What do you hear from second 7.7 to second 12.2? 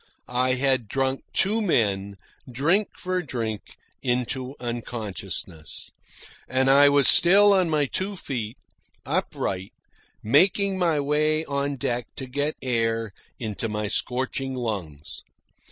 two feet, upright, making my way on deck